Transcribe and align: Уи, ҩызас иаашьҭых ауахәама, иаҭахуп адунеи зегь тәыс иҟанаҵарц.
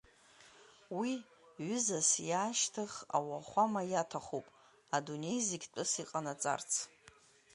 Уи, 0.97 1.13
ҩызас 1.65 2.09
иаашьҭых 2.29 2.93
ауахәама, 3.17 3.81
иаҭахуп 3.91 4.45
адунеи 4.95 5.39
зегь 5.47 5.67
тәыс 5.73 5.91
иҟанаҵарц. 6.03 6.71